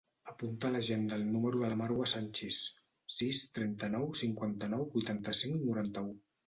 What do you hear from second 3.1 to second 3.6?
sis,